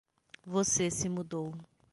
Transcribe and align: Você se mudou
Você 0.47 0.89
se 0.89 1.07
mudou 1.07 1.53